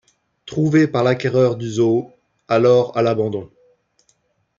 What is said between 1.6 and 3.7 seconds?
zoo, alors à l'abandon.